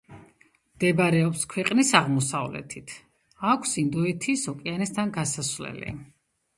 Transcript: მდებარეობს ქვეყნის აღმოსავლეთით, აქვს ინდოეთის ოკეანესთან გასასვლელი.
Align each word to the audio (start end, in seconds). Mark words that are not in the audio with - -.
მდებარეობს 0.77 1.43
ქვეყნის 1.51 1.91
აღმოსავლეთით, 2.01 2.97
აქვს 3.55 3.79
ინდოეთის 3.85 4.51
ოკეანესთან 4.57 5.17
გასასვლელი. 5.23 5.99